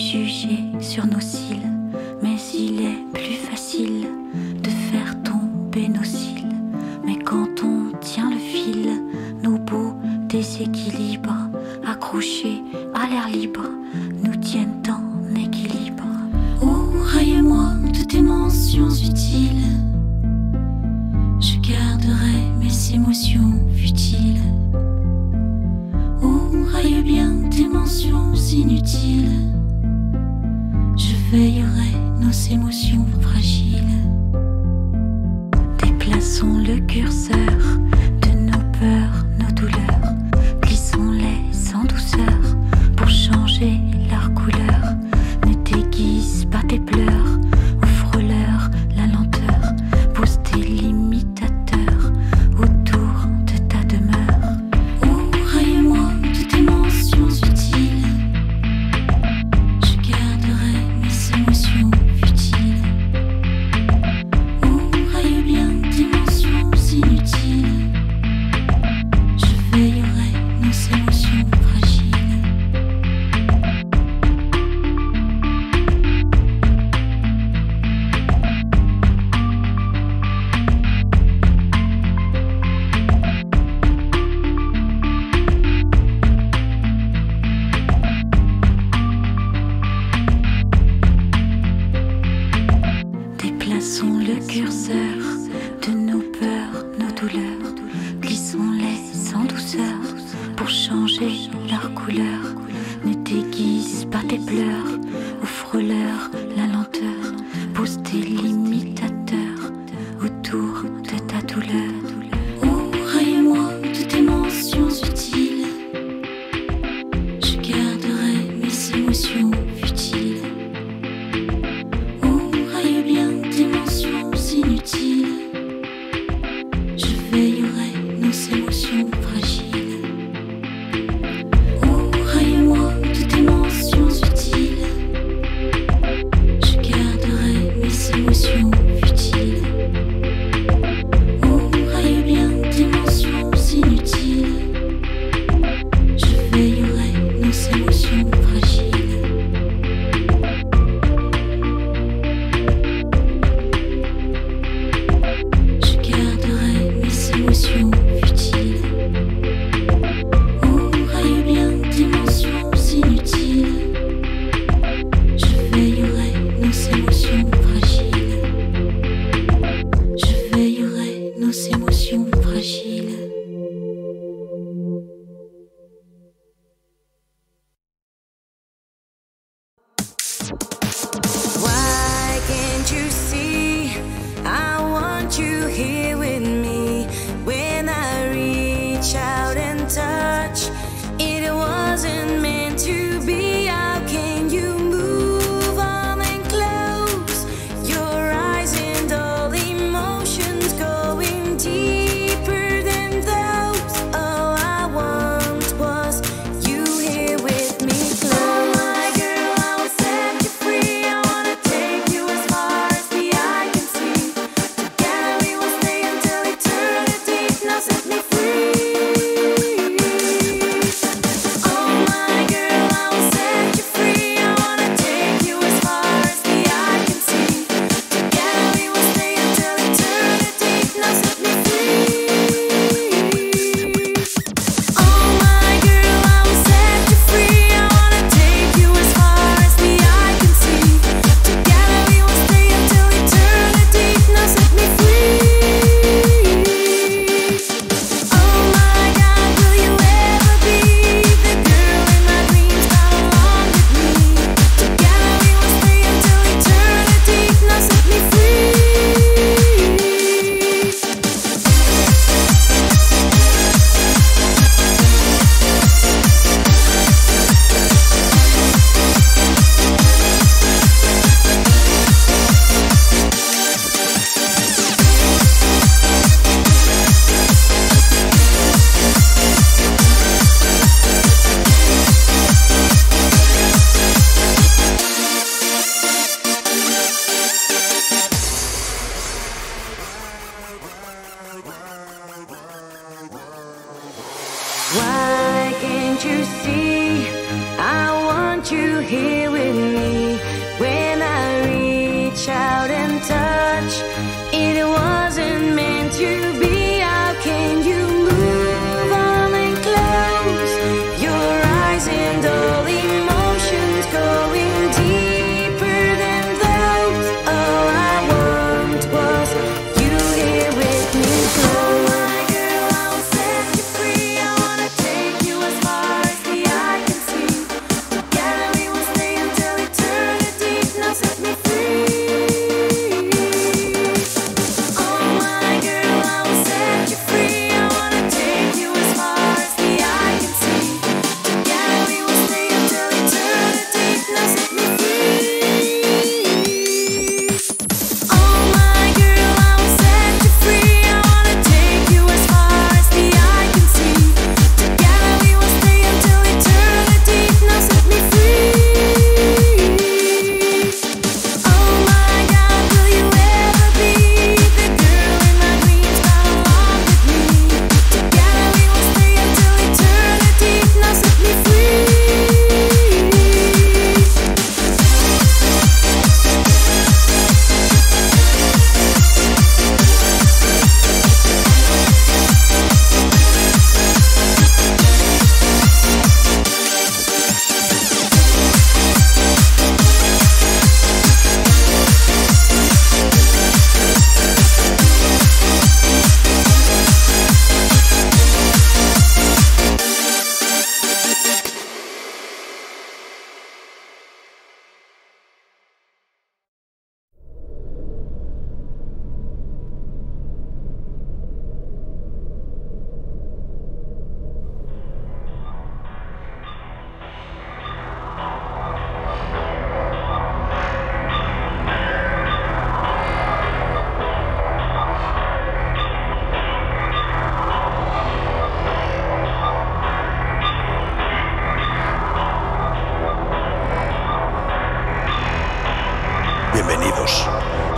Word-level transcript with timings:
juger 0.00 0.64
sur 0.80 1.06
nos 1.06 1.20
cils, 1.20 1.69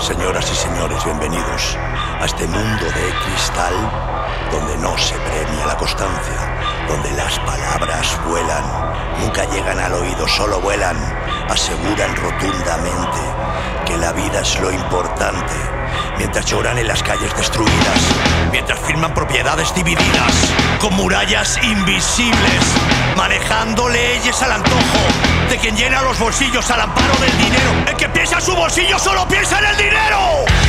Señoras 0.01 0.51
y 0.51 0.55
señores, 0.57 1.05
bienvenidos 1.05 1.79
a 2.21 2.25
este 2.25 2.45
mundo 2.45 2.85
de 2.87 3.15
cristal 3.25 3.73
donde 4.51 4.77
no 4.79 4.99
se 4.99 5.15
premia 5.15 5.65
la 5.65 5.77
constancia, 5.77 6.59
donde 6.89 7.13
las 7.13 7.39
palabras 7.39 8.19
vuelan, 8.27 8.65
nunca 9.21 9.45
llegan 9.45 9.79
al 9.79 9.95
oído, 9.95 10.27
solo 10.27 10.61
vuelan, 10.61 10.97
aseguran 11.49 12.17
rotundamente 12.17 13.21
que 13.87 13.97
la 13.97 14.13
vida 14.13 14.41
es 14.41 14.59
lo 14.61 14.73
importante, 14.73 15.55
mientras 16.19 16.47
lloran 16.47 16.79
en 16.79 16.89
las 16.89 17.03
calles 17.05 17.35
destruidas, 17.37 18.01
mientras 18.51 18.81
firman 18.81 19.15
propiedades 19.15 19.73
divididas, 19.73 20.53
con 20.81 20.95
murallas 20.95 21.63
invisibles, 21.63 22.65
manejando 23.17 23.89
leyes 23.89 24.43
al 24.43 24.53
antojo 24.53 25.42
de 25.53 25.59
quien 25.59 25.77
llena 25.77 26.01
los 26.01 26.19
bolsillos 26.19 26.71
al 26.71 26.81
amparo 26.81 27.15
del 27.21 27.37
dinero. 27.37 27.71
El 27.87 27.97
que 27.97 28.09
piensa 28.09 28.37
en 28.37 28.43
su 28.43 28.55
bolsillo 28.55 28.99
solo 28.99 29.29
piensa 29.29 29.59
en 29.59 29.67
el 29.67 29.77
dinero. 29.77 30.62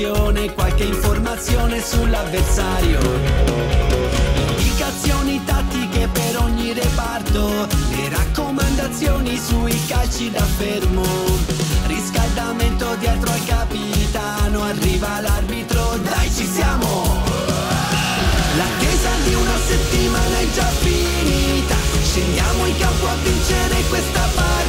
preparazione, 0.00 0.52
qualche 0.54 0.84
informazione 0.84 1.82
sull'avversario. 1.82 2.98
Indicazioni 4.56 5.42
tattiche 5.44 6.08
per 6.12 6.38
ogni 6.40 6.72
reparto, 6.72 7.66
le 7.90 8.08
raccomandazioni 8.08 9.36
sui 9.36 9.78
calci 9.86 10.30
da 10.30 10.42
fermo. 10.42 11.04
Riscaldamento 11.86 12.94
dietro 12.98 13.30
al 13.30 13.44
capitano, 13.44 14.62
arriva 14.64 15.20
l'arbitro, 15.20 15.98
dai 16.02 16.30
ci 16.32 16.46
siamo! 16.46 17.18
L'attesa 18.56 19.10
di 19.24 19.34
una 19.34 19.58
settimana 19.66 20.38
è 20.38 20.46
già 20.54 20.66
finita, 20.80 21.76
scendiamo 22.02 22.66
in 22.66 22.78
campo 22.78 23.06
a 23.06 23.14
vincere 23.22 23.82
questa 23.88 24.20
partita 24.34 24.59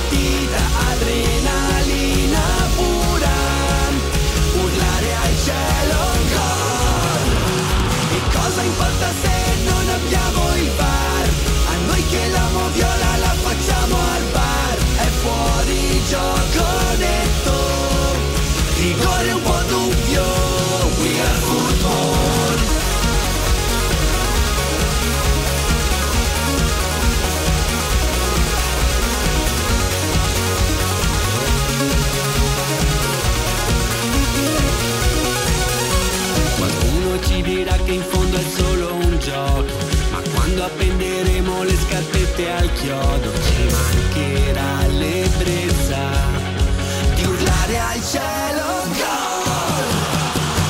gioco 16.12 16.66
netto, 16.98 17.58
rigore 18.80 19.32
un 19.32 19.42
po' 19.44 19.62
dubbio, 19.70 20.24
we 21.00 21.22
are 21.22 21.40
football. 21.40 22.60
Qualcuno 36.58 37.22
ci 37.22 37.42
dirà 37.42 37.76
che 37.86 37.92
in 37.94 38.02
fondo 38.02 38.36
è 38.36 38.44
solo 38.54 38.94
un 38.96 39.18
gioco 39.18 39.91
Prenderemo 40.94 41.64
le 41.64 41.74
scarpette 41.74 42.52
al 42.52 42.74
chiodo, 42.74 43.32
ci 43.32 43.66
mancherà 43.72 44.88
l'ebbrezza 44.88 46.00
di 47.16 47.24
urlare 47.24 47.80
al 47.80 48.02
cielo 48.04 48.66
gol. 49.00 49.86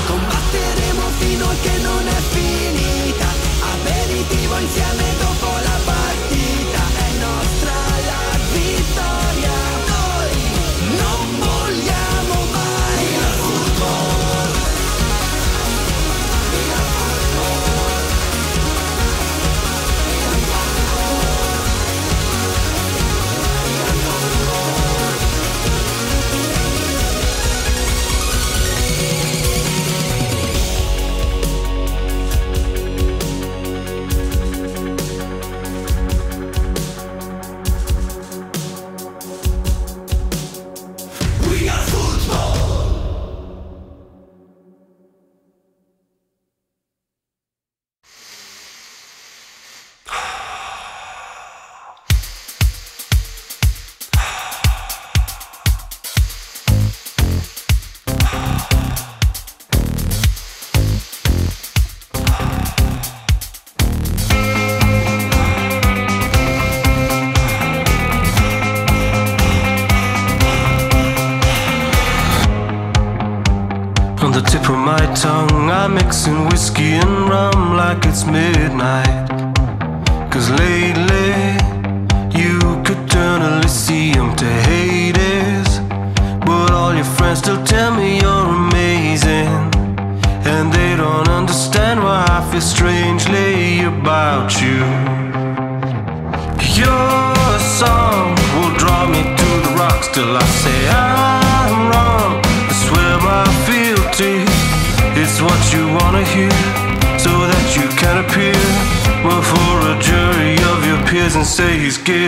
Combatteremo 0.05 1.01
fino 1.17 1.49
a 1.49 1.55
che 1.63 1.77
non 1.81 2.07
è 2.07 2.21
finito. 2.29 2.80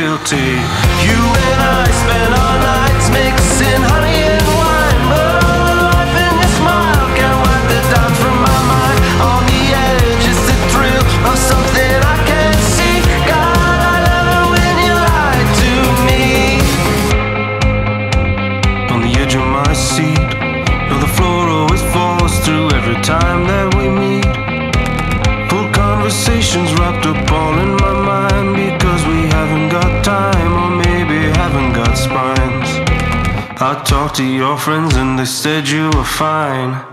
guilty. 0.03 0.35
You 1.07 1.19
and 1.47 1.61
I 1.63 1.87
spent 2.03 2.31
our 2.43 2.57
nights 2.59 3.07
mixing. 3.09 3.92
talked 34.13 34.17
to 34.17 34.25
your 34.25 34.57
friends 34.57 34.95
and 34.95 35.17
they 35.17 35.25
said 35.25 35.67
you 35.67 35.89
were 35.95 36.03
fine. 36.03 36.85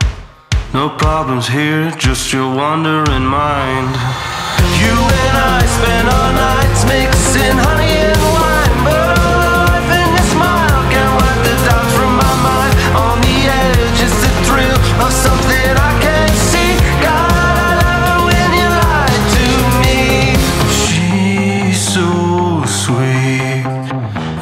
No 0.73 0.89
problems 0.89 1.49
here, 1.49 1.91
just 1.99 2.33
your 2.33 2.49
wandering 2.55 3.27
mind. 3.27 3.93
You 4.81 4.95
and 5.21 5.37
I 5.37 5.61
spend 5.77 6.09
our 6.09 6.33
nights 6.33 6.83
mixing 6.89 7.59
honey 7.61 7.97
and 8.09 8.23
wine, 8.37 8.77
but 8.87 9.17
life 9.85 10.13
your 10.17 10.27
smile 10.33 10.83
can 10.93 11.09
wipe 11.19 11.43
the 11.45 11.57
from 11.97 12.13
my 12.25 12.35
mind. 12.49 12.75
On 13.05 13.17
the 13.27 13.39
edge 13.65 14.01
the 14.25 14.33
thrill 14.47 14.79
of 15.05 15.13
something 15.13 15.71
I 15.77 15.93
can't 16.01 16.37
see. 16.49 16.73
God, 17.05 17.57
I 17.69 17.73
love 17.85 18.05
it 18.09 18.21
when 18.29 18.51
you 18.61 18.69
lie 18.81 19.19
to 19.37 19.47
me. 19.83 20.01
She's 20.81 21.81
so 21.97 22.09
sweet 22.65 23.65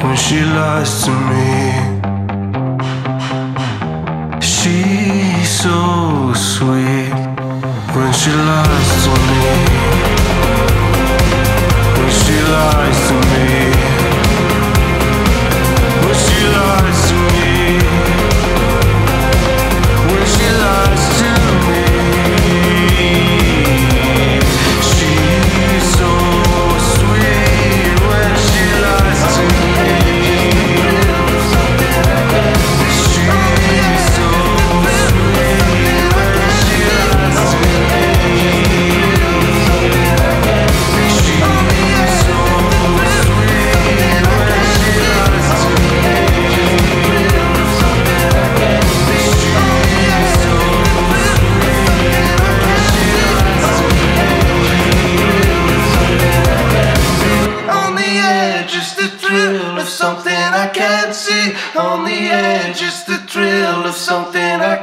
when 0.03 0.15
she 0.15 0.39
lies 0.45 1.03
to 1.03 1.11
me. 1.11 1.58
so 5.61 6.33
sweet 6.33 7.11
when 7.93 8.13
she 8.13 8.31
lies 8.31 8.91
to 9.03 9.13
me. 9.27 9.41
When 11.97 12.11
she 12.21 12.37
lies 12.55 12.99
to 13.09 13.15
me. 13.31 13.47
When 16.05 16.15
she 16.15 16.39
lies. 16.55 17.08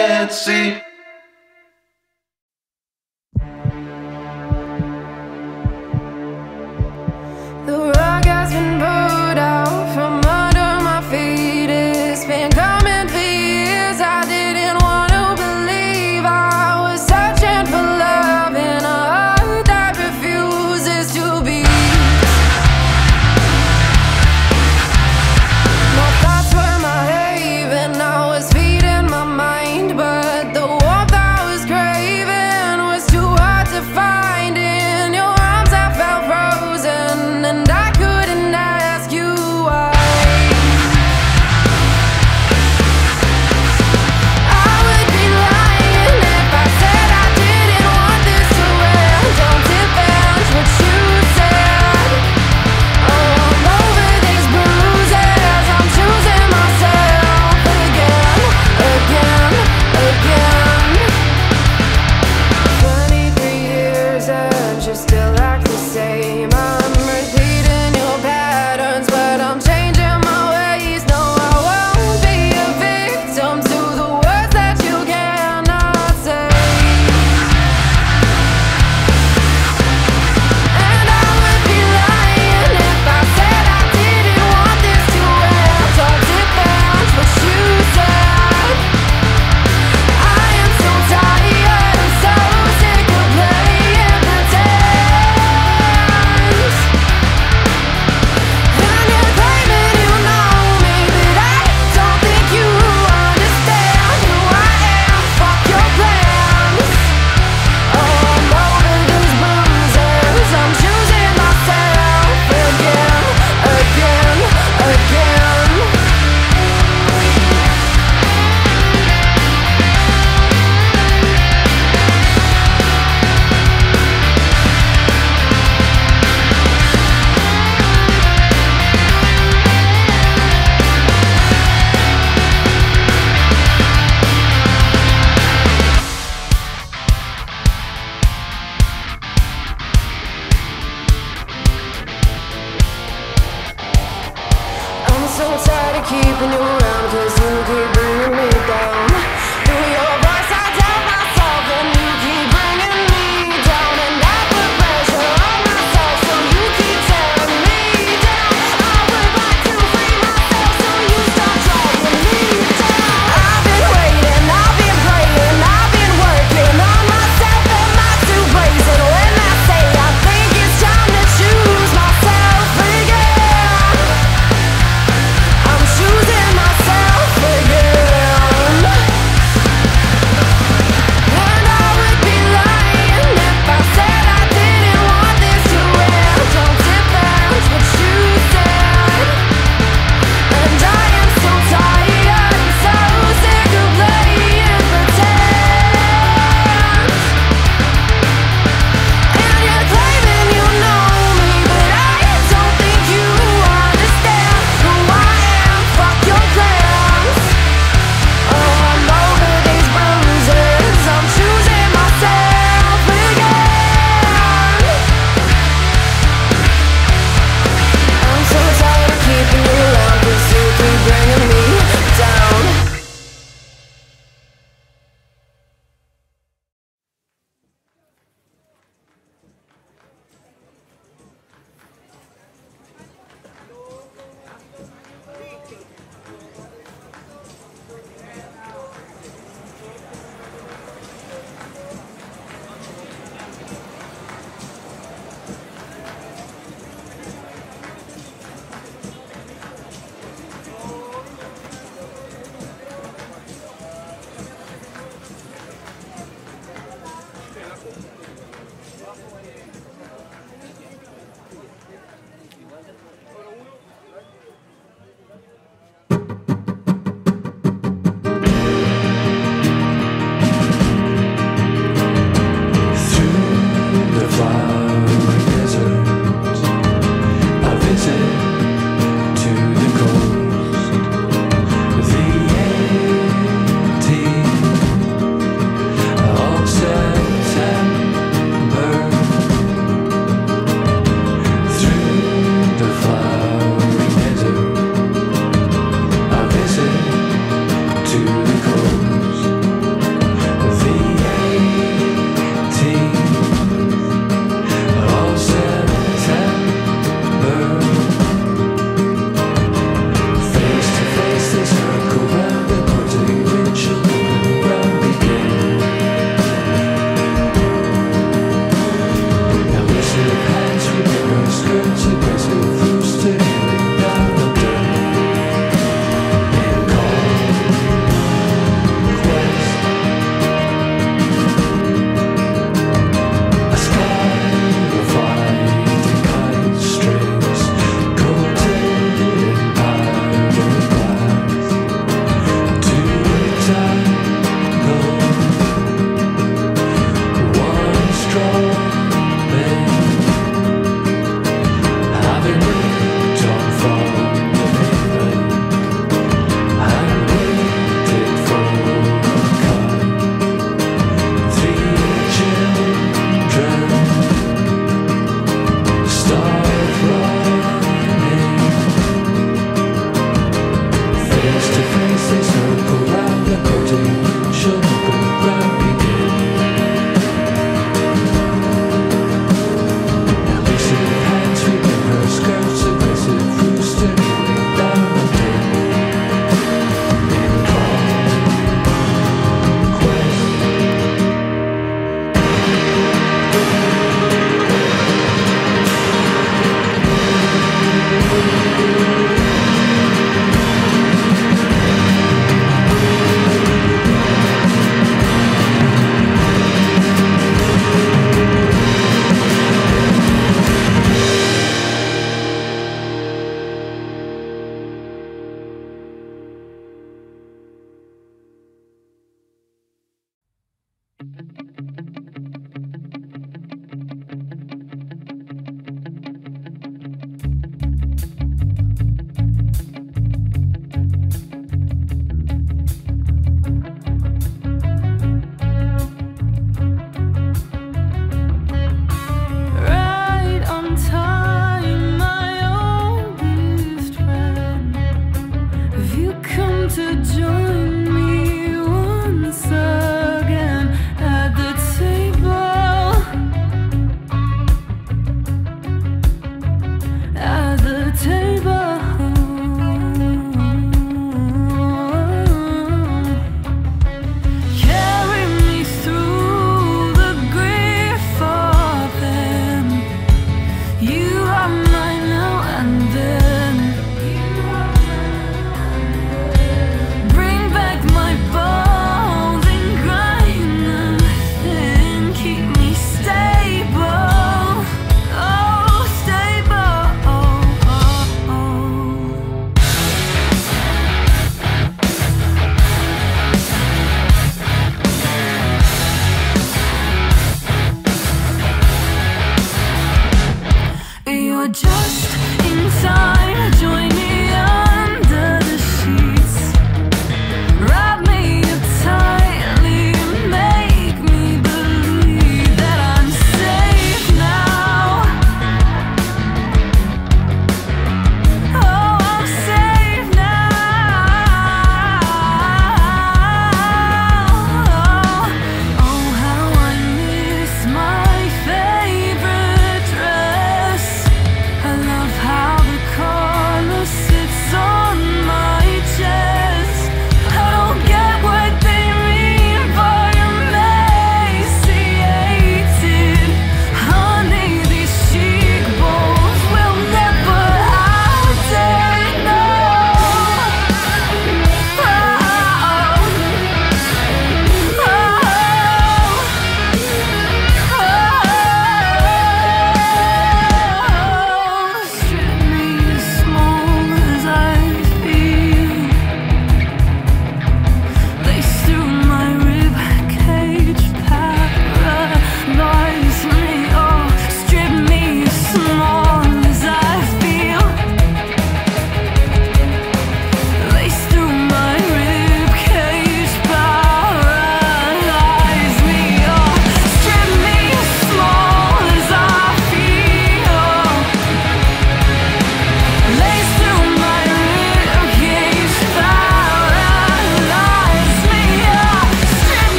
can't 0.00 0.32
see. 0.32 0.89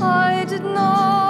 I 0.00 0.44
did 0.48 0.64
not. 0.64 1.21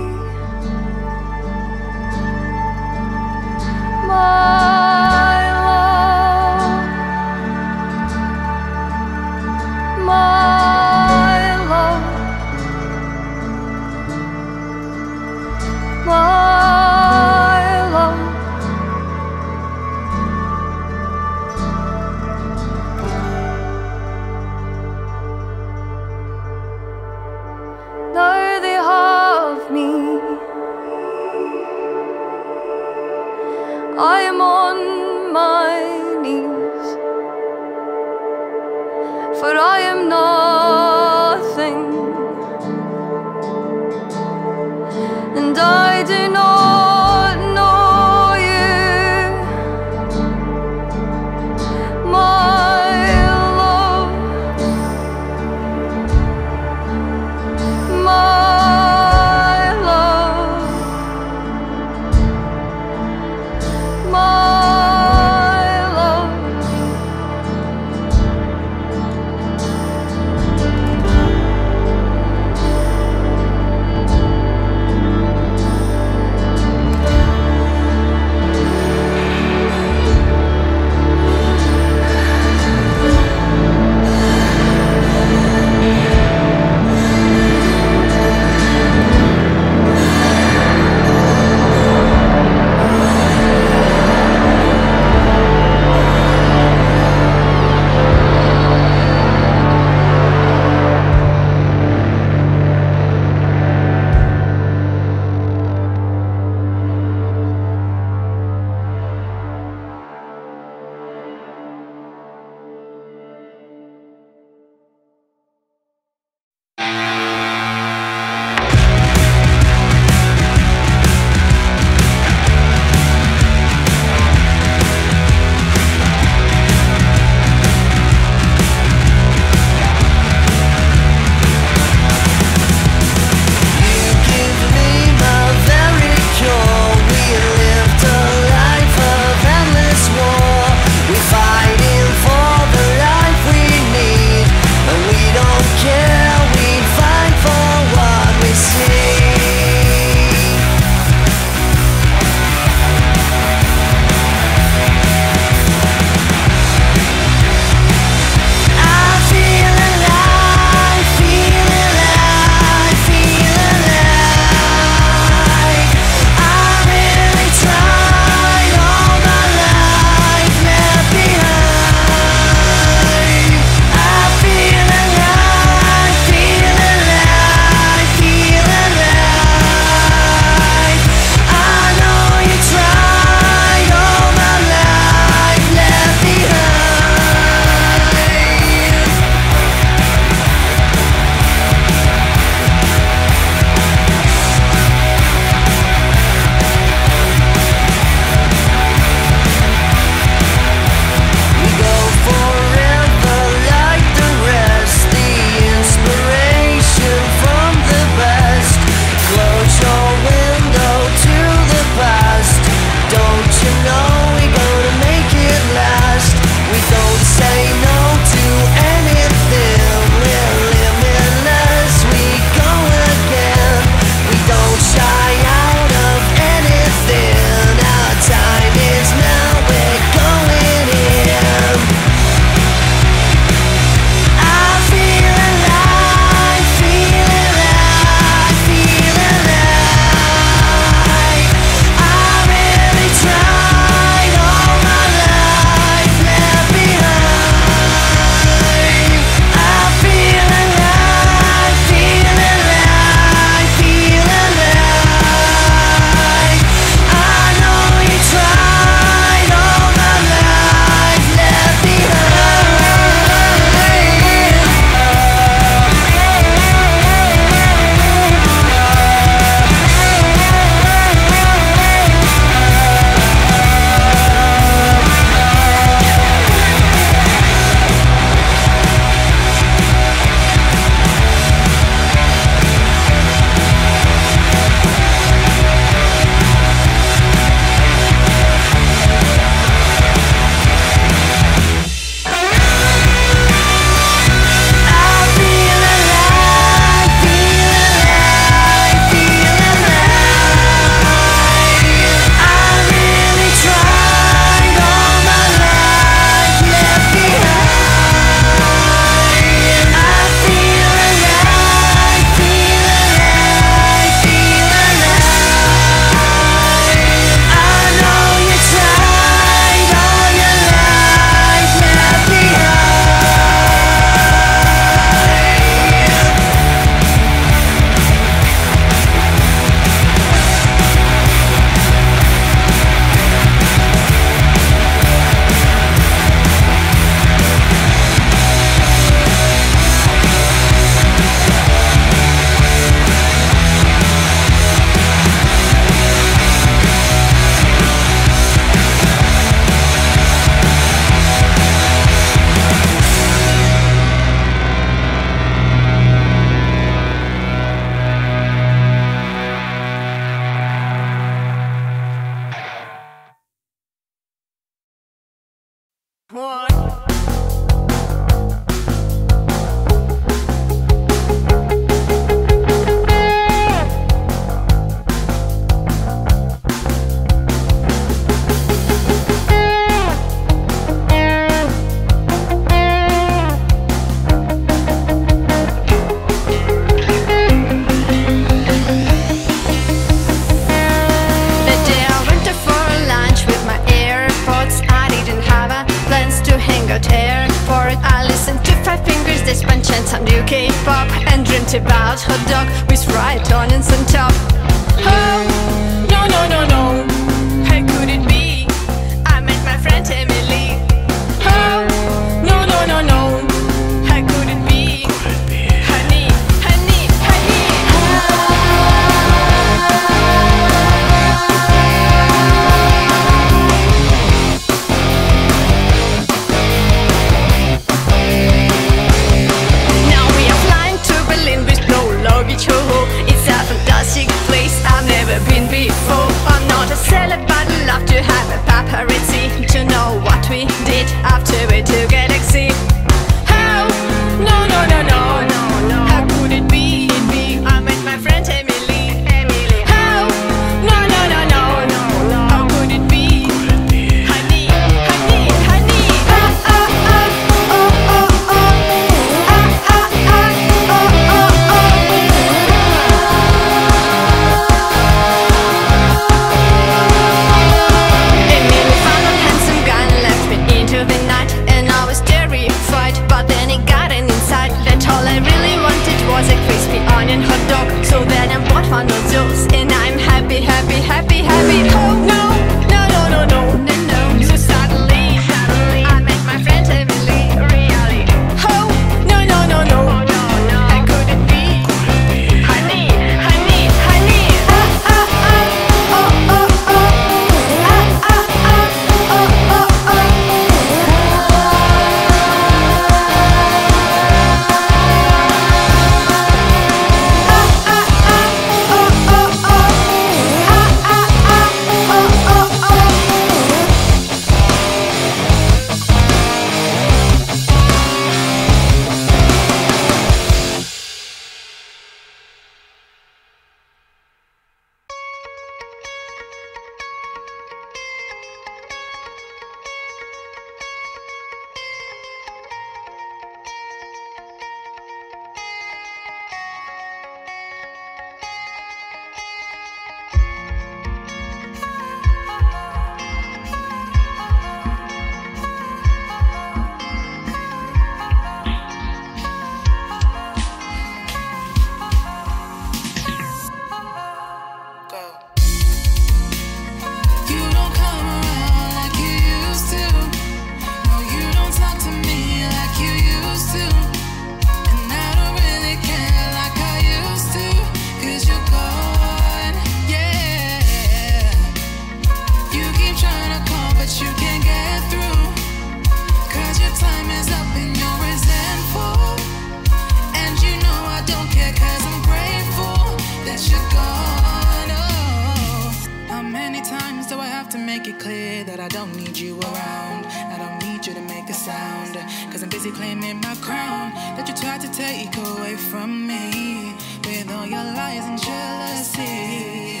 to 587.76 587.82
make 587.82 588.08
it 588.08 588.18
clear 588.18 588.64
that 588.64 588.80
I 588.80 588.88
don't 588.88 589.14
need 589.14 589.36
you 589.36 589.60
around. 589.60 590.24
I 590.26 590.56
don't 590.58 590.78
need 590.88 591.06
you 591.06 591.12
to 591.14 591.20
make 591.20 591.48
a 591.50 591.54
sound. 591.54 592.14
Cause 592.50 592.62
I'm 592.62 592.70
busy 592.70 592.90
claiming 592.90 593.40
my 593.40 593.54
crown 593.56 594.12
that 594.36 594.48
you 594.48 594.54
tried 594.54 594.80
to 594.80 594.90
take 594.92 595.36
away 595.36 595.76
from 595.76 596.26
me 596.26 596.94
with 597.24 597.50
all 597.50 597.66
your 597.66 597.84
lies 597.98 598.24
and 598.30 598.40
jealousy. 598.40 600.00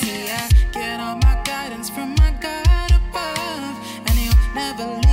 See, 0.00 0.30
I 0.30 0.48
get 0.72 0.98
all 1.00 1.16
my 1.16 1.40
guidance 1.44 1.88
from 1.88 2.14
my 2.16 2.32
God 2.40 2.90
above, 2.90 3.74
and 4.06 4.14
you'll 4.18 4.54
never 4.54 5.07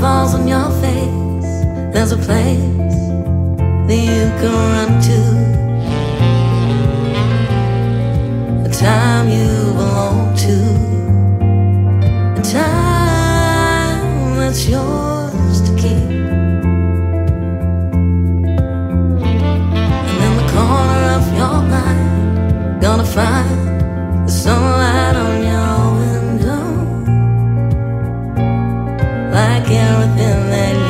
falls 0.00 0.34
on 0.34 0.46
your 0.46 0.70
face, 0.80 1.64
there's 1.92 2.12
a 2.12 2.16
place 2.16 2.60
that 3.88 4.00
you 4.10 4.30
can 4.38 4.52
run 4.74 4.90
to. 5.08 5.20
A 8.64 8.68
time 8.72 9.28
you 9.28 9.48
belong 9.74 10.36
to. 10.36 10.56
A 12.38 12.42
time 12.42 14.36
that's 14.36 14.68
yours 14.68 15.60
to 15.66 15.72
keep. 15.76 16.10
And 20.10 20.20
in 20.26 20.32
the 20.40 20.46
corner 20.54 21.02
of 21.18 21.24
your 21.40 21.58
mind, 21.74 22.80
gonna 22.80 23.04
find 23.04 24.28
the 24.28 24.30
sunlight. 24.30 24.97
feeling 30.18 30.87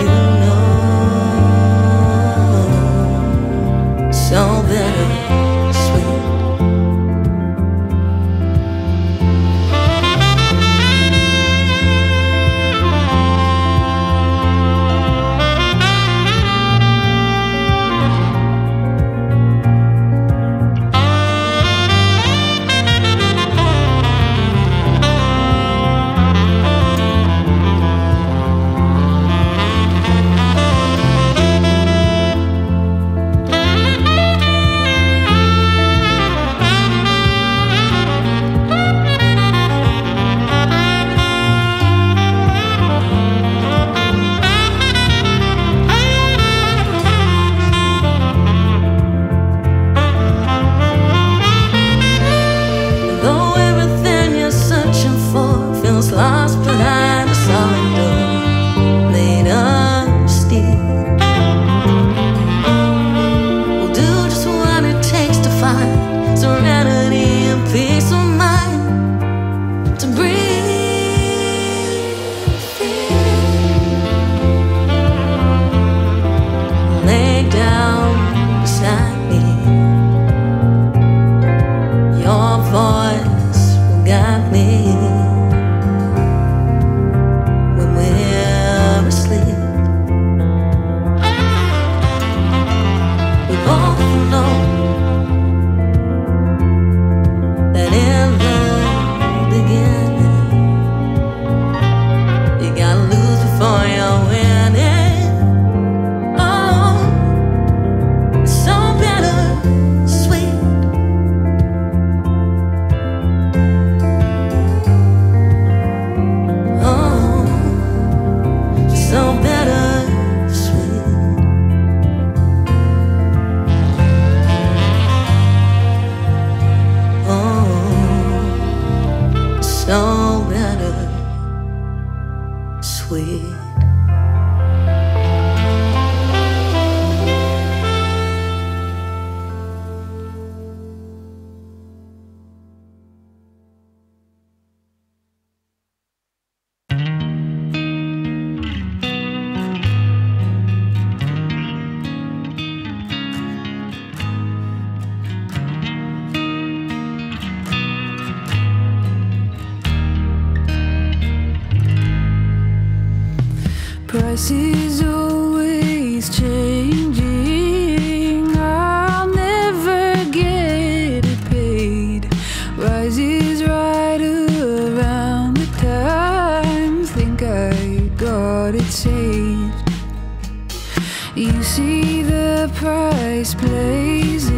You 181.38 181.62
see 181.62 182.22
the 182.22 182.68
price 182.74 183.54
blazing, 183.54 184.50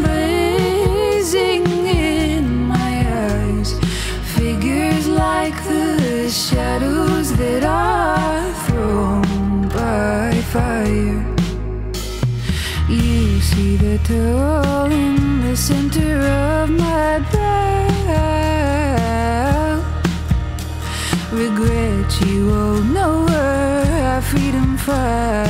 blazing 0.00 1.66
in 1.86 2.64
my 2.64 3.04
eyes. 3.28 3.74
Figures 4.36 5.06
like 5.06 5.62
the 5.64 6.30
shadows 6.30 7.36
that 7.36 7.62
are 7.62 8.50
thrown 8.64 9.68
by 9.68 10.32
fire. 10.50 11.26
You 12.88 13.40
see 13.42 13.76
the 13.76 13.98
toll 14.04 14.90
in 14.90 15.42
the 15.42 15.54
center 15.54 16.22
of 16.22 16.70
my 16.70 17.18
bell. 17.32 17.50
Regret 21.30 22.20
you 22.22 22.50
owe 22.50 22.82
know 22.82 23.28
our 23.28 24.22
freedom 24.22 24.78
fire. 24.78 25.49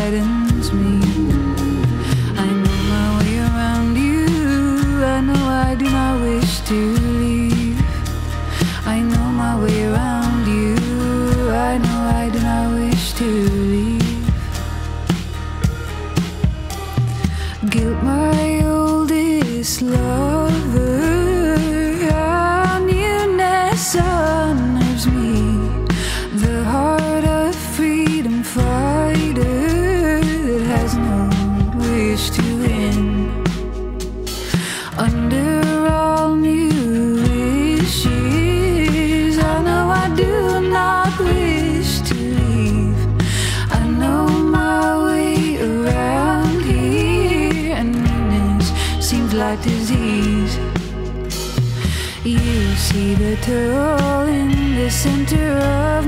Little 53.30 54.26
in 54.26 54.74
the 54.74 54.90
center 54.90 55.52
of. 55.58 55.99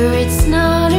It's 0.00 0.46
not 0.46 0.92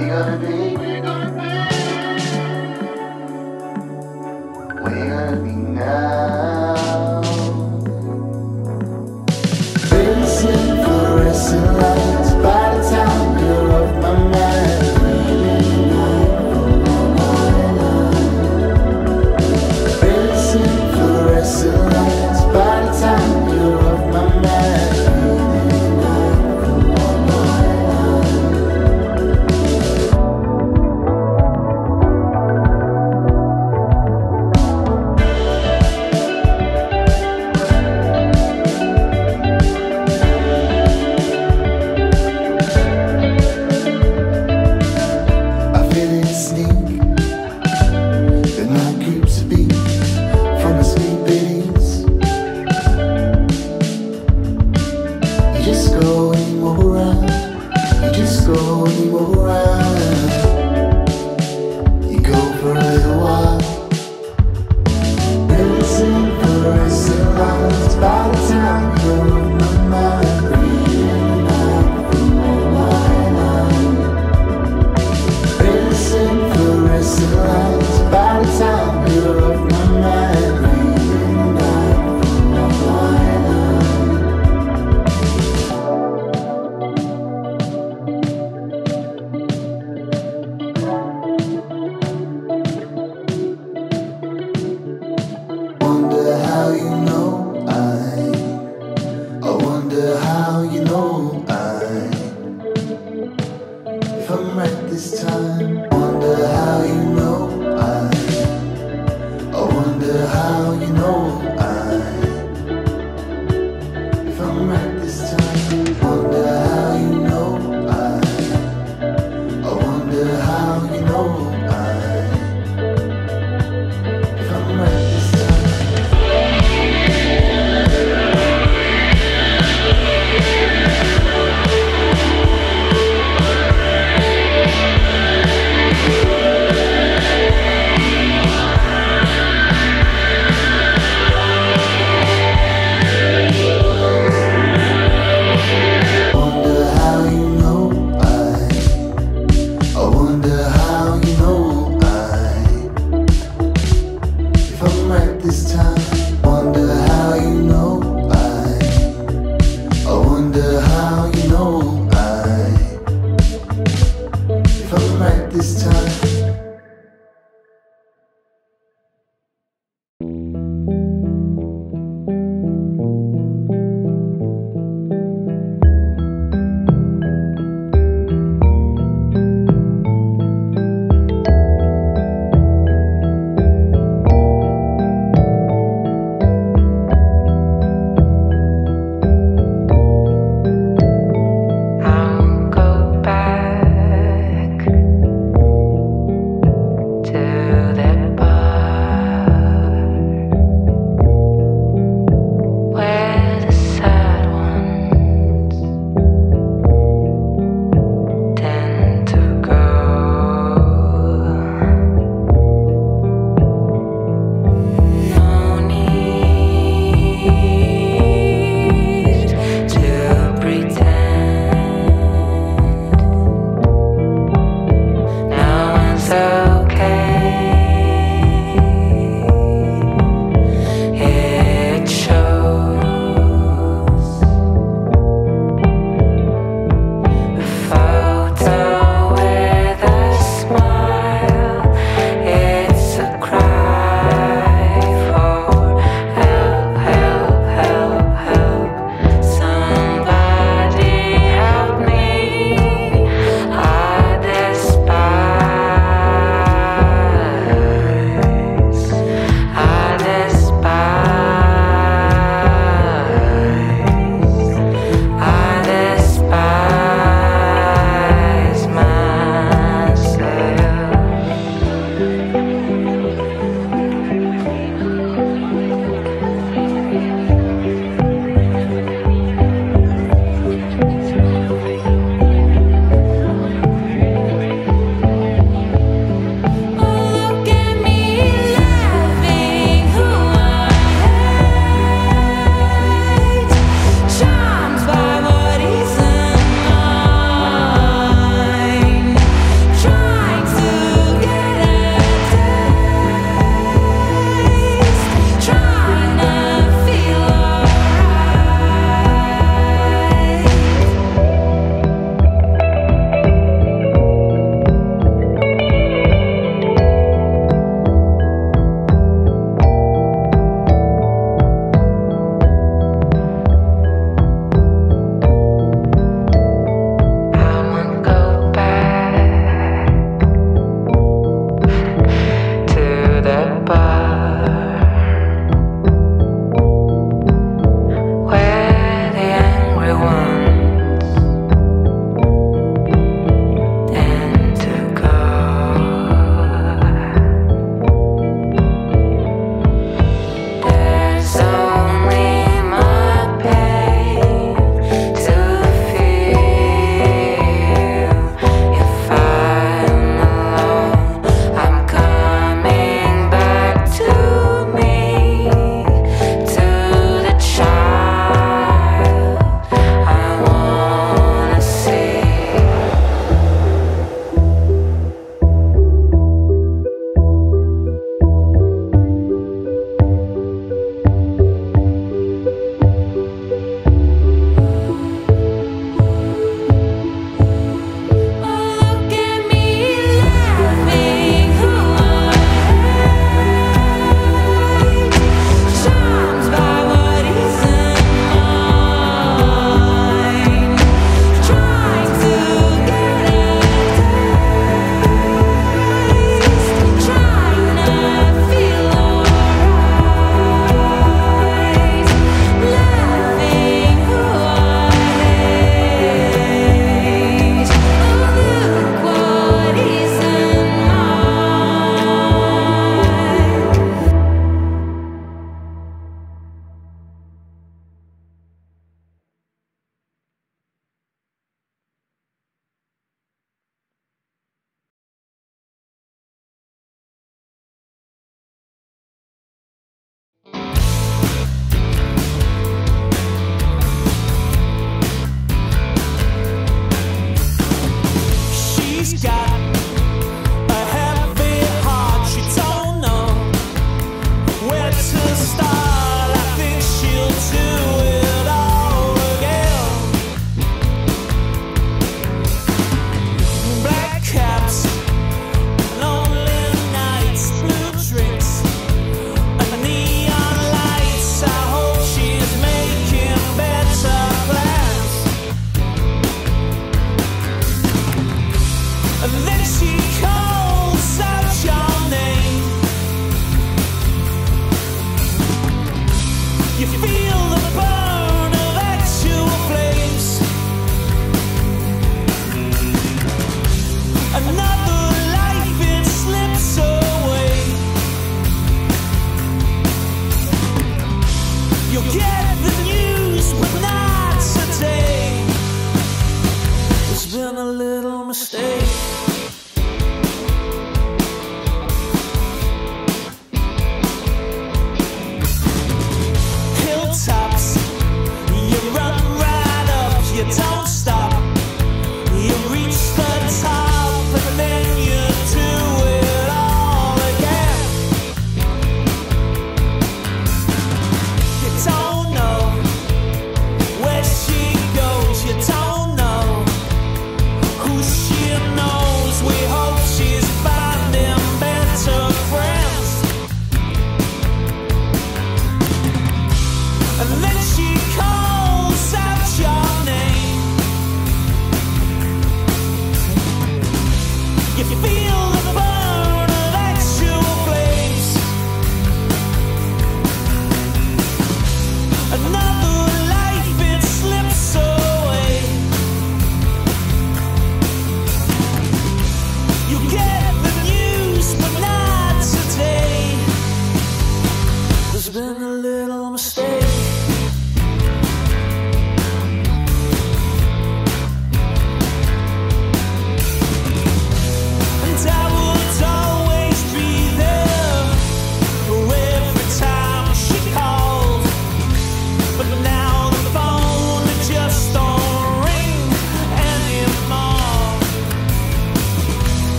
we 0.00 0.06
gotta 0.06 0.38
be. 0.38 1.11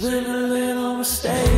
just 0.00 0.12
a 0.12 0.32
little 0.32 0.96
mistake. 0.96 1.49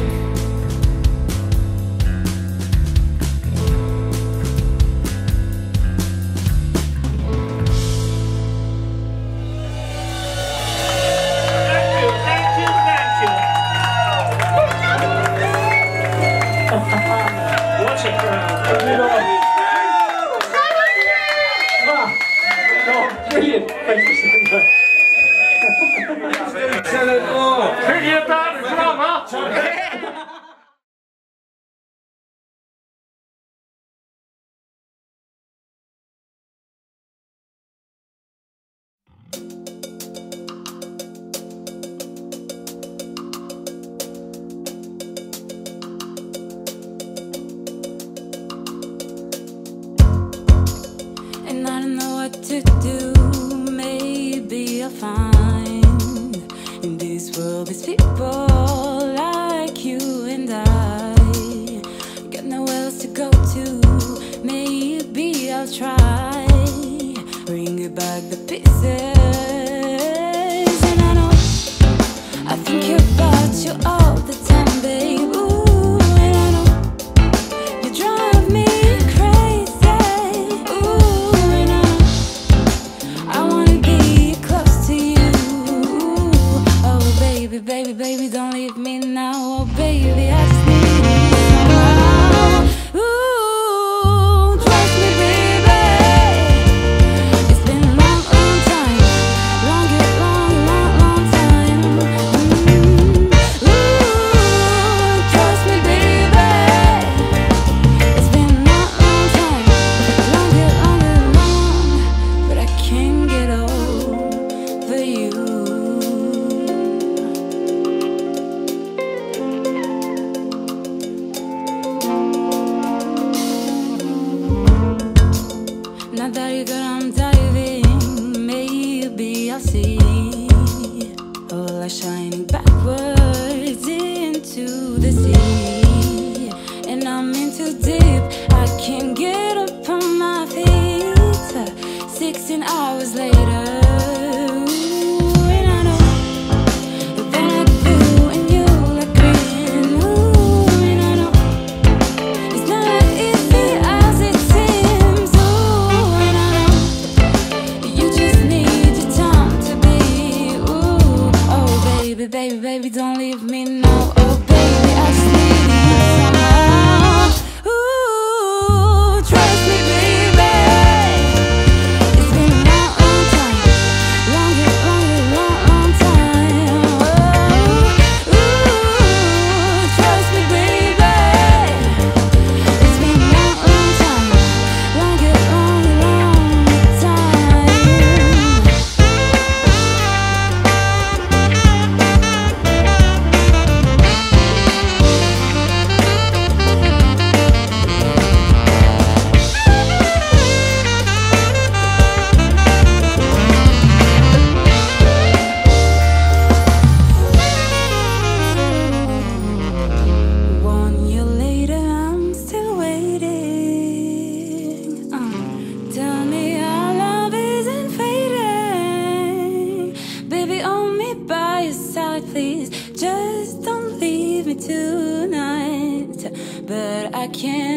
But 227.42 227.71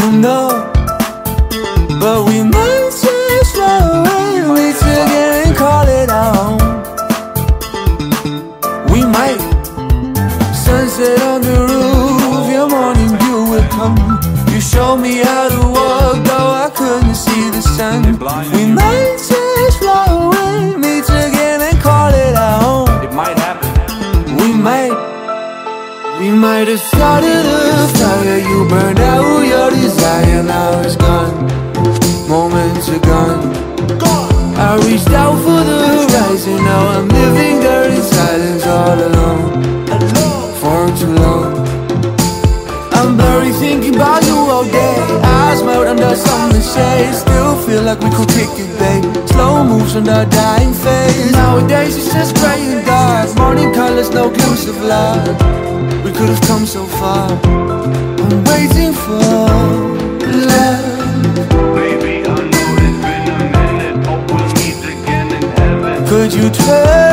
you 0.00 0.12
know. 0.12 0.48
But 2.00 2.24
we 2.28 2.42
might 2.42 2.90
just 2.90 3.56
run 3.56 3.82
away. 4.06 4.30
Meet 4.56 4.76
together 4.76 5.42
and 5.46 5.56
call 5.56 5.86
it 5.86 6.08
our 6.10 6.32
own 6.46 6.58
We 8.92 9.04
might 9.04 9.40
Sunset 10.54 11.20
on 11.22 11.42
the 11.42 11.56
roof. 11.68 12.50
Your 12.50 12.68
morning 12.68 13.12
dew 13.18 13.50
will 13.50 13.68
come. 13.68 13.98
You 14.50 14.60
showed 14.60 14.98
me 14.98 15.18
how 15.18 15.48
to 15.48 15.62
walk 15.76 16.16
Though 16.28 16.50
I 16.64 16.70
couldn't 16.74 17.14
see 17.14 17.50
the 17.50 17.62
sun. 17.62 18.02
I 26.40 26.42
might 26.42 26.68
have 26.68 26.80
started 26.80 27.44
the 27.44 27.98
fire. 27.98 28.38
You 28.38 28.66
burned 28.66 28.98
out 28.98 29.42
your 29.44 29.68
desire. 29.68 30.42
Now 30.42 30.80
it's 30.80 30.96
gone. 30.96 31.36
Moments 32.30 32.88
are 32.88 32.98
gone. 33.00 33.52
Gone. 33.98 34.54
I 34.56 34.80
reached 34.86 35.10
out 35.10 35.36
for 35.44 35.60
the 35.68 35.78
horizon. 35.84 36.64
Now 36.64 36.96
I'm 36.96 37.08
living 37.08 37.60
there 37.60 37.90
in 37.90 38.00
silence 38.00 38.66
All 38.66 38.98
alone. 39.08 39.84
For 40.60 40.88
too 40.96 41.12
long. 41.12 41.60
I'm 42.92 43.18
buried 43.18 43.56
thinking 43.56 43.96
about 43.96 44.24
you 44.24 44.36
all 44.36 44.64
day. 44.64 44.96
Eyes 45.22 45.62
melt 45.62 45.88
under 45.88 46.16
some 46.16 46.52
shades 46.52 47.29
feel 47.70 47.82
like 47.82 48.00
we 48.00 48.10
could 48.10 48.28
kick 48.28 48.50
it, 48.64 48.70
babe. 48.80 49.04
Slow 49.28 49.62
moves 49.62 49.94
on 49.94 50.08
our 50.08 50.26
dying 50.26 50.74
face. 50.74 51.30
Nowadays 51.32 51.96
it's 51.98 52.12
just 52.12 52.34
grey 52.40 52.60
and 52.74 52.84
dark. 52.84 53.28
Morning 53.36 53.72
colors, 53.72 54.10
no 54.10 54.28
glimpse 54.28 54.66
of 54.66 54.78
light. 54.82 55.36
We 56.04 56.10
could 56.16 56.30
have 56.34 56.42
come 56.50 56.66
so 56.66 56.82
far. 56.98 57.28
I'm 58.24 58.38
waiting 58.50 58.92
for 59.04 59.22
love. 60.50 60.98
Baby, 61.76 62.14
I 62.26 62.36
know 62.52 62.68
it's 62.84 62.98
been 63.06 63.24
a 63.34 63.38
minute 63.54 64.06
Hope 64.06 64.26
we'll 64.32 64.50
meet 64.58 64.82
again 64.92 65.28
in 65.36 65.44
heaven. 65.58 66.08
Could 66.08 66.32
you 66.32 66.50
try? 66.50 67.09